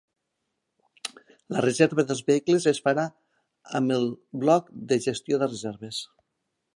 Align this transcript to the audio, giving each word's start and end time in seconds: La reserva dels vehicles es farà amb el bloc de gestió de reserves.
La 1.55 1.61
reserva 1.65 2.05
dels 2.11 2.23
vehicles 2.31 2.65
es 2.73 2.79
farà 2.87 3.05
amb 3.81 3.95
el 3.99 4.09
bloc 4.45 4.75
de 4.93 5.01
gestió 5.09 5.43
de 5.45 5.51
reserves. 5.55 6.01